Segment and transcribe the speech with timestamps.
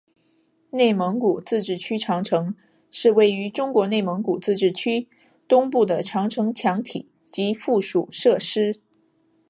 [0.71, 2.55] 内蒙古自治区长城
[2.89, 5.07] 是位于中国内蒙古自治区
[5.47, 8.79] 东部的长城墙体及附属设施。